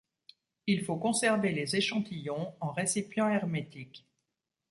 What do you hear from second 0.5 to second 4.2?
Il faut conserver les échantillons en récipient hermétique.